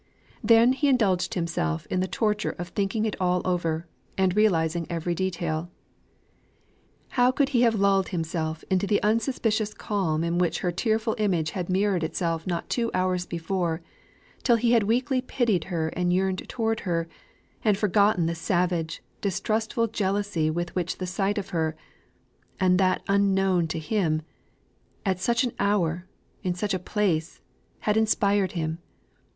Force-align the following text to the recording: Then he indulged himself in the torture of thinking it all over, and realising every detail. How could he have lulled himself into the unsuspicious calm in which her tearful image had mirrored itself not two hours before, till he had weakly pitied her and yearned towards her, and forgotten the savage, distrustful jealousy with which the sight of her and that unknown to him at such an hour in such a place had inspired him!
Then 0.43 0.73
he 0.73 0.87
indulged 0.89 1.35
himself 1.35 1.85
in 1.91 1.99
the 1.99 2.07
torture 2.07 2.55
of 2.57 2.69
thinking 2.69 3.05
it 3.05 3.15
all 3.21 3.39
over, 3.45 3.85
and 4.17 4.35
realising 4.35 4.87
every 4.89 5.13
detail. 5.13 5.69
How 7.09 7.29
could 7.29 7.49
he 7.49 7.61
have 7.61 7.75
lulled 7.75 8.07
himself 8.09 8.63
into 8.71 8.87
the 8.87 8.99
unsuspicious 9.03 9.75
calm 9.75 10.23
in 10.23 10.39
which 10.39 10.61
her 10.61 10.71
tearful 10.71 11.13
image 11.19 11.51
had 11.51 11.69
mirrored 11.69 12.03
itself 12.03 12.47
not 12.47 12.67
two 12.67 12.89
hours 12.95 13.27
before, 13.27 13.83
till 14.41 14.55
he 14.55 14.71
had 14.71 14.81
weakly 14.81 15.21
pitied 15.21 15.65
her 15.65 15.89
and 15.89 16.11
yearned 16.11 16.49
towards 16.49 16.81
her, 16.81 17.07
and 17.63 17.77
forgotten 17.77 18.25
the 18.25 18.33
savage, 18.33 19.03
distrustful 19.21 19.85
jealousy 19.85 20.49
with 20.49 20.73
which 20.73 20.97
the 20.97 21.05
sight 21.05 21.37
of 21.37 21.49
her 21.49 21.75
and 22.59 22.79
that 22.79 23.03
unknown 23.07 23.67
to 23.67 23.77
him 23.77 24.23
at 25.05 25.19
such 25.19 25.43
an 25.43 25.51
hour 25.59 26.07
in 26.41 26.55
such 26.55 26.73
a 26.73 26.79
place 26.79 27.39
had 27.81 27.95
inspired 27.95 28.53
him! 28.53 28.79